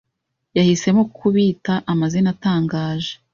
[0.57, 3.13] yahisemo kubita amazina atangaje